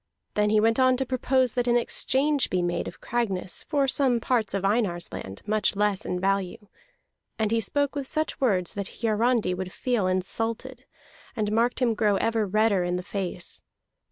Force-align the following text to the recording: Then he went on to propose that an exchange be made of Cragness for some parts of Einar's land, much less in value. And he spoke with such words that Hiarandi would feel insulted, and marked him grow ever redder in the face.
Then 0.33 0.49
he 0.49 0.59
went 0.59 0.79
on 0.79 0.97
to 0.97 1.05
propose 1.05 1.53
that 1.53 1.67
an 1.67 1.77
exchange 1.77 2.49
be 2.49 2.63
made 2.63 2.87
of 2.87 3.01
Cragness 3.01 3.61
for 3.67 3.87
some 3.87 4.19
parts 4.19 4.55
of 4.55 4.65
Einar's 4.65 5.13
land, 5.13 5.43
much 5.45 5.75
less 5.75 6.07
in 6.07 6.19
value. 6.19 6.65
And 7.37 7.51
he 7.51 7.61
spoke 7.61 7.93
with 7.95 8.07
such 8.07 8.41
words 8.41 8.73
that 8.73 9.01
Hiarandi 9.03 9.53
would 9.53 9.71
feel 9.71 10.07
insulted, 10.07 10.85
and 11.35 11.51
marked 11.51 11.83
him 11.83 11.93
grow 11.93 12.15
ever 12.15 12.47
redder 12.47 12.83
in 12.83 12.95
the 12.95 13.03
face. 13.03 13.61